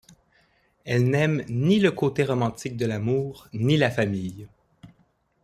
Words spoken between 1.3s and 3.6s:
ni le côté romantique de l'amour